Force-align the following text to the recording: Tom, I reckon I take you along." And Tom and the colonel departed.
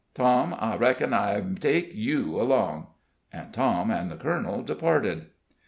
Tom, 0.15 0.55
I 0.57 0.77
reckon 0.77 1.13
I 1.13 1.39
take 1.59 1.93
you 1.93 2.41
along." 2.41 2.87
And 3.31 3.53
Tom 3.53 3.91
and 3.91 4.09
the 4.09 4.15
colonel 4.17 4.63
departed. 4.63 5.27